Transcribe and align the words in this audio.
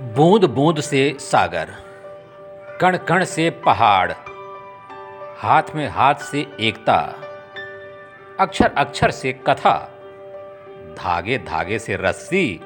बूंद 0.00 0.44
बूंद 0.44 0.80
से 0.80 1.16
सागर 1.20 1.70
कण 2.80 2.96
कण 2.96 3.24
से 3.24 3.50
पहाड़, 3.50 4.12
हाथ 5.38 5.62
में 5.74 5.88
हाथ 5.88 6.14
से 6.14 6.40
एकता 6.60 6.96
अक्षर 8.40 8.72
अक्षर 8.78 9.10
से 9.10 9.32
कथा 9.32 9.74
धागे 10.98 11.38
धागे 11.38 11.78
से 11.78 11.96
रस्सी 11.96 12.60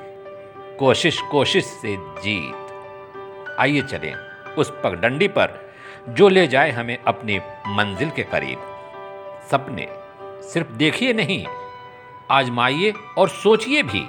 कोशिश 0.79 1.21
कोशिश 1.21 1.65
से 1.65 1.97
जीत। 1.97 3.57
आइए 3.61 3.83
चलें 3.83 4.15
उस 4.55 4.73
पगडंडी 4.85 5.29
पर 5.29 5.61
जो 6.09 6.29
ले 6.29 6.47
जाए 6.47 6.71
हमें 6.71 6.99
अपनी 7.07 7.39
मंजिल 7.69 8.11
के 8.11 8.23
करीब। 8.23 8.59
सपने 9.51 9.89
सिर्फ़ 10.53 10.73
देखिए 10.73 11.13
नहीं, 11.13 11.47
आजमाइए 12.31 12.95
और 13.19 13.29
सोचिए 13.29 13.83
भी। 13.83 14.07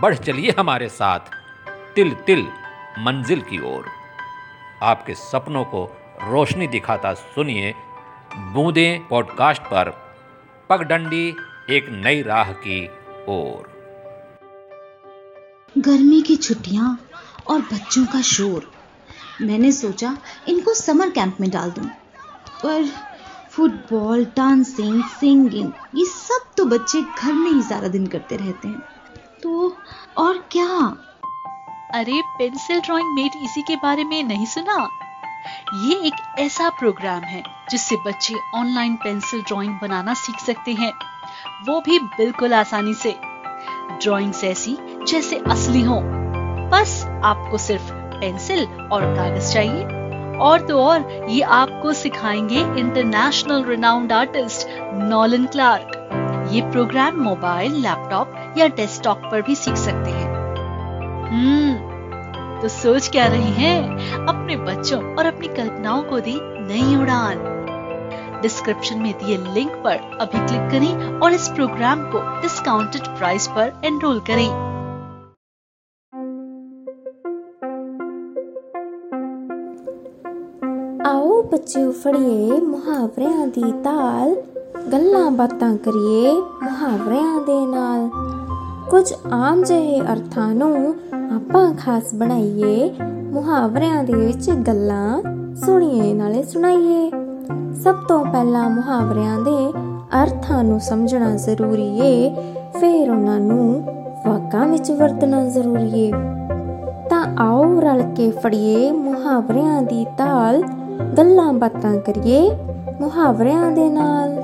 बढ़ 0.00 0.14
चलिए 0.14 0.54
हमारे 0.58 0.88
साथ। 0.88 1.41
तिल 1.94 2.10
तिल 2.26 2.46
मंजिल 2.98 3.40
की 3.40 3.58
ओर। 3.66 3.86
आपके 4.82 5.14
सपनों 5.14 5.64
को 5.64 5.84
रोशनी 6.22 6.66
दिखाता 6.66 7.12
सुनिए 7.14 7.74
बूंदें 8.52 9.08
पॉडकास्ट 9.08 9.62
पर 9.62 9.90
पगडंडी 10.70 11.28
एक 11.70 11.88
नई 12.04 12.22
राह 12.22 12.52
की 12.58 12.86
ओर। 13.28 13.70
गर्मी 15.76 16.20
की 16.22 16.36
छुट्टियाँ 16.36 16.98
और 17.48 17.60
बच्चों 17.62 18.04
का 18.06 18.20
शोर। 18.22 18.70
मैंने 19.42 19.72
सोचा 19.72 20.16
इनको 20.48 20.74
समर 20.74 21.10
कैंप 21.10 21.36
में 21.40 21.50
डाल 21.50 21.70
दूँ, 21.70 21.86
पर 22.64 22.84
फुटबॉल, 23.50 24.24
डांसिंग, 24.36 25.02
सिंगिंग, 25.10 25.72
ये 25.94 26.04
सब 26.06 26.52
तो 26.56 26.64
बच्चे 26.64 27.02
घर 27.02 27.32
में 27.32 27.50
ही 27.50 27.62
सारा 27.62 27.88
दिन 27.88 28.06
करते 28.06 28.36
रहते 28.36 28.68
हैं। 28.68 28.82
तो 29.42 29.76
और 30.18 30.38
क्या? 30.50 30.68
अरे, 31.94 32.22
पेंसिल 32.38 32.80
ड्राइंग 32.80 33.14
मेट 33.14 33.32
इसी 33.36 33.62
के 33.62 33.76
बारे 33.76 34.04
में 34.04 34.24
नहीं 34.24 34.46
सुना? 34.46 34.88
ये 35.74 35.94
एक 35.94 36.38
ऐसा 36.38 36.68
प्रोग्राम 36.68 37.20
है 37.20 37.42
जिससे 37.70 37.96
बच्चे 37.96 38.34
ऑनलाइन 38.54 38.96
पेंसिल 38.96 39.42
ड्राइंग 39.42 39.78
बनाना 39.82 40.14
सीख 40.14 40.36
सकते 40.36 40.72
हैं। 40.72 40.92
वो 41.66 41.80
भी 41.80 41.98
बिल्कुल 41.98 42.54
आसानी 42.54 42.94
से। 42.94 43.12
ड्राइंग्स 44.02 44.44
ऐसी 44.44 44.78
जैसे 44.80 45.36
असली 45.36 45.82
हो। 45.82 46.00
बस 46.70 47.04
आपको 47.24 47.58
सिर्फ़ 47.58 47.90
पेंसिल 47.92 48.64
और 48.92 49.16
कागज़ 49.16 49.52
चाहिए। 49.52 49.84
और 50.38 50.66
तो 50.68 50.84
और, 50.84 51.26
ये 51.28 51.42
आपको 51.42 51.92
सिखाएँगे 51.92 52.60
international 52.60 53.64
renowned 53.64 54.12
artist 54.12 54.68
Nolan 54.94 55.46
Clark. 55.46 56.08
ये 56.52 56.70
प्रोग्राम 56.70 57.16
मोबाइल, 57.16 57.72
लैपटॉप 57.72 58.54
या 58.58 58.66
डेस्कटॉप 58.66 59.22
पर 59.30 59.42
भी 59.42 59.54
सीख 59.54 59.74
सकते 59.74 60.10
हैं। 60.10 60.21
हम्म 61.32 61.92
तो 62.62 62.68
सोच 62.68 63.08
क्या 63.08 63.26
रहे 63.26 63.50
हैं? 63.52 63.98
अपने 64.26 64.56
बच्चों 64.56 65.14
और 65.14 65.26
अपनी 65.26 65.48
कल्पनाओं 65.48 66.02
को 66.02 66.20
दी 66.20 66.38
नई 66.42 66.96
उड़ान। 66.96 67.38
डिस्क्रिप्शन 68.42 68.98
में 68.98 69.12
दिए 69.12 69.36
लिंक 69.36 69.70
पर 69.70 70.18
अभी 70.20 70.46
क्लिक 70.46 70.70
करें 70.70 71.20
और 71.20 71.32
इस 71.32 71.48
प्रोग्राम 71.48 72.02
को 72.04 72.42
डिस्काउंटेड 72.42 73.02
प्राइस 73.02 73.46
पर 73.46 73.80
एनरोल 73.84 74.20
करें। 74.20 74.48
आओ 81.06 81.42
बच्चों, 81.42 81.92
फड़िए 81.92 82.60
मुहावरे 82.60 83.42
आदि 83.42 83.72
ताल। 83.72 84.36
गल्ला 84.88 85.30
बातें 85.30 85.78
करिए 85.78 86.32
मुहावरे 86.62 87.18
आदे 87.18 87.66
नाल। 87.66 88.10
कुछ 88.90 89.26
आम 89.26 89.62
जहे 89.62 89.98
अर्थानों 90.00 90.92
ਆਪਾਂ 91.36 91.74
ਖਾਸ 91.74 92.14
ਬਣਾਈਏ 92.14 92.94
ਮੁਹਾਵਰਿਆਂ 93.32 94.04
ਦੇ 94.04 94.12
ਵਿੱਚ 94.12 94.50
ਗੱਲਾਂ 94.50 95.22
ਸੁਣੀਏ, 95.54 96.14
ਨਾਲੇ 96.14 96.42
ਸੁਣਾਈਏ। 96.42 97.10
ਸਭ 97.84 97.94
ਤੋਂ 98.08 98.24
ਪਹਿਲਾਂ 98.24 98.70
ਮੁਹਾਵਰਿਆਂ 98.70 99.38
ਦੇ 99.38 99.72
ਅਰਥਾਂ 100.22 100.64
ਨੂੰ 100.64 100.80
ਸਮਝਣਾ 100.80 101.36
ਜ਼ਰੂਰੀ 101.36 101.98
ਏ, 101.98 102.34
ਫਿਰ 102.80 103.10
ਉਹਨਾਂ 103.10 103.40
ਨੂੰ 103.40 103.82
ਵਾਕਾਂ 104.26 104.66
ਵਿੱਚ 104.66 104.90
ਵਰਤਣਾ 104.90 105.48
ਜ਼ਰੂਰੀ 105.48 106.00
ਏ। 106.00 106.12
ਤਾਂ 107.10 107.36
ਆਓ 107.38 107.80
ਰਲ 107.80 108.02
ਕੇ 108.16 108.30
ਫੜੀਏ 108.30 108.92
ਮੁਹਾਵਰਿਆਂ 108.92 109.82
ਦੀ 109.82 110.06
ਤਾਲ, 110.18 110.62
ਗੱਲਾਂ 111.18 111.52
ਬਾਤਾਂ 111.52 111.94
ਕਰੀਏ 111.94 112.50
ਮੁਹਾਵਰਿਆਂ 113.00 113.70
ਦੇ 113.70 113.90
ਨਾਲ। 113.90 114.42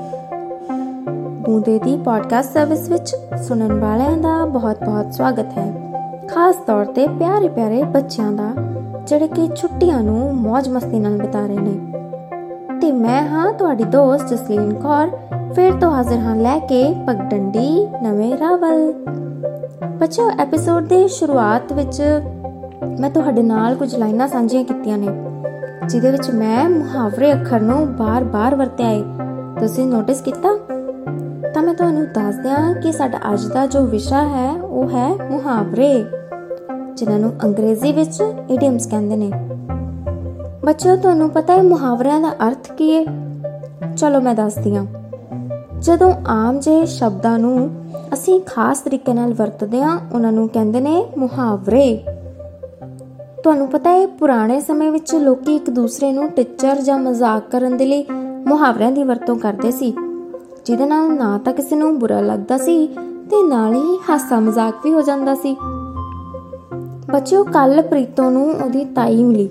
ਬੂੰਦੇ 1.45 1.79
ਦੀ 1.79 1.97
ਪੋਡਕਾਸਟ 1.97 2.53
ਸਰਵਿਸ 2.53 2.89
ਵਿੱਚ 2.89 3.15
ਸੁਣਨ 3.47 3.79
ਵਾਲਿਆਂ 3.79 4.17
ਦਾ 4.17 4.45
ਬਹੁਤ-ਬਹੁਤ 4.45 5.13
ਸਵਾਗਤ 5.13 5.57
ਹੈ। 5.57 5.78
ਖਾਸ 6.33 6.55
ਤੌਰ 6.55 6.85
ਤੇ 6.85 7.07
ਪਿਆਰੇ-ਪਿਆਰੇ 7.07 7.83
ਬੱਚਿਆਂ 7.83 8.31
ਦਾ, 8.31 8.53
ਜਿਹੜੇ 9.07 9.27
ਕਿ 9.27 9.49
ਛੁੱਟੀਆਂ 9.55 10.03
ਨੂੰ 10.03 10.35
ਮौज 10.35 10.69
ਮਸਤੀ 10.71 10.99
ਨਾਲ 10.99 11.17
ਬਿਤਾ 11.17 11.45
ਰਹੇ 11.45 11.59
ਨੇ। 11.59 11.93
ਤੇ 12.81 12.91
ਮੈਂ 12.91 13.29
ਹਾਂ 13.29 13.53
ਤੁਹਾਡੀ 13.53 13.83
ਦੋਸਤ 13.83 14.27
ਜਸਲੀਨ 14.27 14.73
ਕੌਰ, 14.73 15.09
ਫਿਰ 15.53 15.73
ਤੋਂ 15.73 15.91
ਹਾਜ਼ਰ 15.91 16.17
ਹਾਂ 16.17 16.35
ਲੈ 16.35 16.59
ਕੇ 16.59 16.95
ਪਗਡੰਡੀ 17.07 17.87
ਨਵੇਂ 18.03 18.37
ਰਾਵਲ 18.37 18.93
ਬੱਚਿਓ 19.95 20.29
ਐਪੀਸੋਡ 20.39 20.83
ਦੇ 20.83 21.07
ਸ਼ੁਰੂਆਤ 21.07 21.73
ਵਿੱਚ 21.73 22.03
ਮੈਂ 22.99 23.09
ਤੁਹਾਡੇ 23.09 23.43
ਨਾਲ 23.43 23.75
ਕੁਝ 23.75 23.95
ਲਾਈਨਾਂ 23.95 24.27
ਸਾਂਝੀਆਂ 24.27 24.63
ਕੀਤੀਆਂ 24.63 24.97
ਨੇ, 24.97 25.07
ਜਿਹਦੇ 25.89 26.11
ਵਿੱਚ 26.11 26.31
ਮੈਂ 26.31 26.69
ਮੁਹਾਵਰੇ 26.69 27.33
ਅੱਖਰ 27.33 27.59
ਨੂੰ 27.59 27.95
ਬਾਰ-ਬਾਰ 27.95 28.55
ਵਰਤਿਆ 28.55 28.87
ਹੈ 28.87 29.01
ਤੁਸੀਂ 29.59 29.85
ਨੋਟਿਸ 29.85 30.21
ਕੀਤਾ? 30.21 30.57
ਤਾਂ 31.53 31.63
ਮੈਂ 31.63 31.73
ਤੁਹਾਨੂੰ 31.73 32.05
ਦੱਸ 32.05 32.35
ਦਿਆਂ 32.35 32.73
ਕਿ 32.73 32.91
ਸਾਡਾ 32.91 33.17
ਅੱਜ 33.33 33.47
ਦਾ 33.47 33.65
ਜੋ 33.65 33.81
ਵਿਸ਼ਾ 33.81 34.27
ਹੈ, 34.27 34.61
ਉਹ 34.61 34.89
ਹੈ 34.89 35.15
ਮੁਹਾਵਰੇ। 35.31 36.05
ਜਿਨ੍ਹਾਂ 36.99 37.19
ਨੂੰ 37.19 37.33
ਅੰਗਰੇਜ਼ੀ 37.43 37.91
ਵਿੱਚ 37.91 38.21
ਇਡੀਅਮਸ 38.49 38.87
ਕਹਿੰਦੇ 38.87 39.15
ਨੇ। 39.15 39.31
ਬੱਚਿਓ, 40.65 40.95
ਤੁਹਾਨੂੰ 40.95 41.29
ਪਤਾ 41.29 41.53
ਹੈ 41.53 41.63
ਮੁਹਾਵਰਿਆਂ 41.63 42.21
ਦਾ 42.21 42.31
ਅਰਥ 42.47 42.71
ਕੀ 42.71 42.95
ਹੈ 42.95 43.05
ਚਲੋ 43.97 44.21
ਮੈਂ 44.21 44.35
ਦੱਸਦੀ 44.35 44.75
ਹਾਂ। 44.75 44.85
ਜਦੋਂ 45.79 46.13
ਆਮ 46.27 46.59
ਜਿਹੇ 46.59 46.85
ਸ਼ਬਦਾਂ 46.85 47.39
ਨੂੰ 47.39 47.69
ਅਸੀਂ 48.13 48.41
ਖਾਸ 48.45 48.79
ਤਰੀਕੇ 48.79 49.13
ਨਾਲ 49.13 49.33
ਵਰਤਦੇ 49.33 49.83
ਹਾਂ, 49.83 49.99
ਉਹਨਾਂ 50.13 50.31
ਨੂੰ 50.31 50.49
ਕਹਿੰਦੇ 50.49 50.79
ਨੇ 50.79 51.05
ਮੁਹਾਵਰੇ। 51.17 52.03
ਤੁਹਾਨੂੰ 53.43 53.67
ਪਤਾ 53.67 53.89
ਹੈ, 53.89 54.07
ਪੁਰਾਣੇ 54.07 54.59
ਸਮੇਂ 54.59 54.91
ਵਿੱਚ 54.91 55.15
ਲੋਕੀ 55.15 55.55
ਇੱਕ 55.55 55.69
ਦੂਸਰੇ 55.69 56.11
ਨੂੰ 56.11 56.29
ਟਿੱਚਰ 56.29 56.81
ਜਾਂ 56.81 56.99
ਮਜ਼ਾਕ 56.99 57.43
ਕਰਨ 57.51 57.77
ਦੇ 57.77 57.85
ਲਈ 57.85 58.05
ਮੁਹਾਵਰਿਆਂ 58.47 58.91
ਦੀ 58.91 59.03
ਵਰਤੋਂ 59.03 59.35
ਕਰਦੇ 59.35 59.71
ਸੀ। 59.71 59.95
ਜਿਹਦੇ 60.65 60.85
ਨਾਲ 60.85 61.13
ਨਾ 61.13 61.39
ਤਾਂ 61.45 61.53
ਕਿਸੇ 61.53 61.75
ਨੂੰ 61.75 61.99
ਬੁਰਾ 61.99 62.21
ਲੱਗਦਾ 62.21 62.57
ਸੀ 62.57 62.87
ਤੇ 63.29 63.47
ਨਾਲ 63.47 63.73
ਹੀ 63.73 63.99
ਹਾਸਾ 64.09 64.39
ਮਜ਼ਾਕ 64.39 64.73
ਵੀ 64.83 64.93
ਹੋ 64.93 65.01
ਜਾਂਦਾ 65.01 65.35
ਸੀ। 65.35 65.57
ਬੱਚਿਓ 67.11 67.43
ਕੱਲ 67.43 67.81
ਪ੍ਰੀਤੋ 67.81 68.29
ਨੂੰ 68.29 68.51
ਉਹਦੀ 68.51 68.85
ਤਾਈ 68.85 69.23
ਮਿਲੀ 69.23 69.49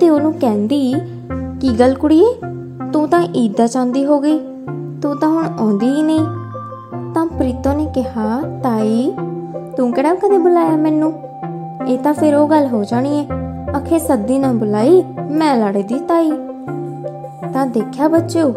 ਤੇ 0.00 0.10
ਉਹਨੂੰ 0.10 0.32
ਕਹਿੰਦੀ, 0.32 0.94
ਕੀ 1.60 1.78
ਗੱਲ 1.78 1.94
ਕੁੜੀਏ? 1.94 2.26
ਤੂੰ 2.92 3.08
ਤਾਂ 3.08 3.22
ਈਦ 3.36 3.66
ਚਾਂਦੀ 3.66 4.04
ਹੋ 4.04 4.20
ਗਈ। 4.20 4.38
ਤੂੰ 5.02 5.16
ਤਾਂ 5.16 5.28
ਹੁਣ 5.28 5.44
ਆਉਂਦੀ 5.60 5.88
ਹੀ 5.88 6.02
ਨਹੀਂ। 6.02 6.20
ਤਾਂ 7.14 7.26
ਪ੍ਰੀਤੋ 7.26 7.72
ਨੇ 7.72 7.86
ਕਿਹਾ, 7.94 8.40
ਤਾਈ, 8.62 9.12
ਤੂੰ 9.76 9.92
ਕਿਹੜਾ 9.92 10.14
ਕਦੇ 10.14 10.38
ਬੁਲਾਇਆ 10.38 10.76
ਮੈਨੂੰ? 10.76 11.12
ਇਹ 11.88 11.98
ਤਾਂ 11.98 12.14
ਫਿਰ 12.14 12.34
ਉਹ 12.34 12.48
ਗੱਲ 12.48 12.66
ਹੋ 12.66 12.84
ਜਾਣੀ 12.84 13.18
ਏ। 13.18 13.26
ਅਖੇ 13.78 13.98
ਸੱਦੀ 13.98 14.38
ਨਾ 14.38 14.52
ਬੁਲਾਈ, 14.52 15.04
ਮੈਂ 15.30 15.56
ਲੜੇ 15.56 15.82
ਦੀ 15.82 15.98
ਤਾਈ। 15.98 16.32
ਤਾਂ 17.52 17.66
ਦੇਖਿਆ 17.66 18.08
ਬੱਚਿਓ, 18.08 18.50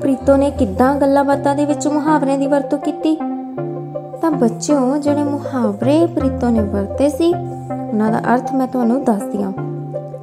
ਪ੍ਰੀਤੋ 0.00 0.36
ਨੇ 0.36 0.50
ਕਿੱਦਾਂ 0.50 0.94
ਗੱਲਾਂ 0.94 1.24
ਬਾਤਾਂ 1.24 1.56
ਦੇ 1.56 1.64
ਵਿੱਚ 1.64 1.88
ਮੁਹਾਵਰਿਆਂ 1.88 2.38
ਦੀ 2.38 2.46
ਵਰਤੋਂ 2.46 2.78
ਕੀਤੀ। 2.78 3.18
ਤਾਂ 4.22 4.30
ਬੱਚਿਓ, 4.30 4.96
ਜਿਹੜੇ 4.96 5.22
ਮੁਹਾਵਰੇ 5.22 6.06
ਪ੍ਰੀਤੋ 6.06 6.48
ਨੇ 6.48 6.60
ਵਰਤੇ 6.60 7.08
ਸੀ, 7.08 7.34
ਉਹਨਾਂ 7.92 8.12
ਦਾ 8.12 8.34
ਅਰਥ 8.34 8.52
ਮੈਂ 8.52 8.66
ਤੁਹਾਨੂੰ 8.66 9.04
ਦੱਸਦੀ 9.04 9.42
ਹਾਂ। 9.42 9.52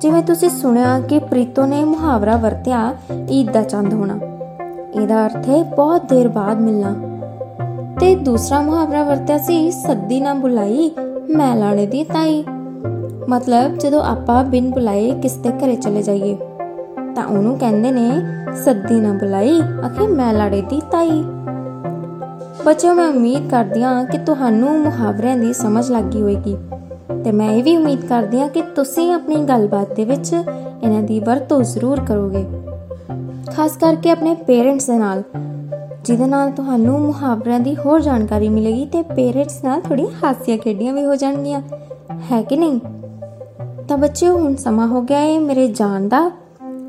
ਜਿਵੇਂ 0.01 0.23
ਤੁਸੀਂ 0.23 0.49
ਸੁਣਿਆ 0.49 0.99
ਕਿ 0.99 1.19
ਪ੍ਰੀਤੋ 1.19 1.65
ਨੇ 1.65 1.83
ਮੁਹਾਵਰਾ 1.83 2.37
ਵਰਤਿਆ 2.37 2.95
ਈਦ 3.29 3.51
ਦਾ 3.51 3.61
ਚੰਦ 3.61 3.93
ਹੋਣਾ। 3.93 4.19
ਇਹਦਾ 5.01 5.25
ਅਰਥ 5.25 5.49
ਹੈ 5.49 5.63
ਬਹੁਤ 5.63 6.09
ਦੇਰ 6.09 6.27
ਬਾਅਦ 6.27 6.59
ਮਿਲਣਾ। 6.59 6.95
ਤੇ 7.99 8.15
ਦੂਸਰਾ 8.15 8.61
ਮੁਹਾਵਰਾ 8.61 9.03
ਵਰਤਿਆ 9.03 9.37
ਸੀ, 9.37 9.71
ਸੱਦੀ 9.71 10.21
ਨਾ 10.21 10.33
ਬੁਲਾਈ 10.33 10.91
ਮੈਂ 11.35 11.55
ਲਾੜੇ 11.55 11.85
ਦੀ 11.85 12.03
ਤਾਈ। 12.03 12.45
ਮਤਲਬ 13.29 13.77
ਜਦੋਂ 13.77 14.03
ਆਪਾਂ 14.03 14.43
ਬਿਨ 14.43 14.71
ਬੁਲਾਏ 14.71 15.11
ਕਿਸ 15.11 15.37
ਦੇ 15.37 15.49
ਘਰੇ 15.49 15.75
ਚਲੇ 15.75 16.01
ਜਾਈਏ। 16.03 16.37
ਤਾਂ 17.15 17.25
ਉਹਨੂੰ 17.25 17.57
ਕਹਿੰਦੇ 17.57 17.91
ਨੇ, 17.91 18.21
ਸੱਦੀ 18.65 18.99
ਨਾ 18.99 19.11
ਬੁਲਾਈ 19.13 19.61
ਅਖੇ 19.61 20.07
ਮੈਂ 20.07 20.33
ਲਾੜੇ 20.33 20.61
ਦੀ 20.61 20.81
ਤਾਈ। 20.91 21.23
ਬੱਚਿਓ 22.67 22.93
ਮੈਂ 22.93 23.07
ਉਮੀਦ 23.07 23.49
ਕਰਦੀ 23.49 23.83
ਹਾਂ 23.83 24.05
ਕਿ 24.05 24.17
ਤੁਹਾਨੂੰ 24.17 24.71
ਮੁਹਾਵਰਿਆਂ 24.79 25.37
ਦੀ 25.37 25.51
ਸਮਝ 25.53 25.91
ਲੱਗੀ 25.91 26.21
ਹੋਵੇਗੀ। 26.21 26.55
ਤੇ 27.23 27.31
ਮੈਂ 27.31 27.51
ਇਹ 27.51 27.63
ਵੀ 27.63 27.75
ਉਮੀਦ 27.77 28.05
ਕਰਦੀ 28.05 28.39
ਹਾਂ 28.39 28.47
ਕਿ 28.49 28.61
ਤੁਸੀਂ 28.75 29.13
ਆਪਣੀ 29.13 29.35
ਗੱਲਬਾਤ 29.35 29.93
ਦੇ 29.95 30.05
ਵਿੱਚ 30.05 30.33
ਇਹਨਾਂ 30.83 31.01
ਦੀ 31.03 31.19
ਵਰਤੋਂ 31.19 31.61
ਜ਼ਰੂਰ 31.63 31.99
ਕਰੋਗੇ। 31.99 32.43
ਖਾਸ 33.55 33.77
ਕਰਕੇ 33.77 34.11
ਆਪਣੇ 34.11 34.33
ਪੇਰੈਂਟਸ 34.35 34.87
ਦੇ 34.87 34.97
ਨਾਲ, 34.97 35.23
ਜਿਹਦੇ 36.05 36.25
ਨਾਲ 36.25 36.51
ਤੁਹਾਨੂੰ 36.51 36.99
ਮੁਹਾਵਰਿਆਂ 36.99 37.59
ਦੀ 37.59 37.75
ਹੋਰ 37.75 38.01
ਜਾਣਕਾਰੀ 38.01 38.49
ਮਿਲੇਗੀ 38.49 38.85
ਤੇ 38.85 39.01
ਪੇਰੈਂਟਸ 39.01 39.63
ਨਾਲ 39.63 39.81
ਥੋੜੀ 39.81 40.07
ਹਾਸਿਆ 40.23 40.57
ਖੇਡੀਆਂ 40.57 40.93
ਵੀ 40.93 41.05
ਹੋ 41.05 41.15
ਜਾਣਗੀਆਂ। 41.15 41.61
ਹੈ 42.31 42.41
ਕਿ 42.41 42.57
ਨਹੀਂ? 42.57 42.79
ਤਾਂ 43.89 43.97
ਬੱਚਿਓ, 43.97 44.37
ਹੁਣ 44.37 44.55
ਸਮਾਂ 44.55 44.87
ਹੋ 44.87 45.01
ਗਿਆ 45.01 45.19
ਹੈ 45.19 45.39
ਮੇਰੇ 45.39 45.67
ਜਾਣ 45.67 46.07
ਦਾ। 46.07 46.31